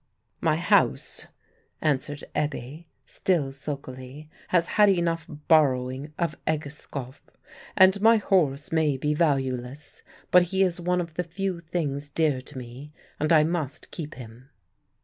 "My 0.39 0.55
house," 0.55 1.27
answered 1.79 2.23
Ebbe, 2.33 2.85
still 3.05 3.51
sulkily, 3.51 4.31
"has 4.47 4.65
had 4.65 4.89
enough 4.89 5.27
borrowing 5.47 6.11
of 6.17 6.39
Egeskov; 6.47 7.21
and 7.77 8.01
my 8.01 8.17
horse 8.17 8.71
may 8.71 8.97
be 8.97 9.13
valueless, 9.13 10.01
but 10.31 10.41
he 10.41 10.63
is 10.63 10.81
one 10.81 11.01
of 11.01 11.13
the 11.13 11.23
few 11.23 11.59
things 11.59 12.09
dear 12.09 12.41
to 12.41 12.57
me, 12.57 12.91
and 13.19 13.31
I 13.31 13.43
must 13.43 13.91
keep 13.91 14.15
him." 14.15 14.49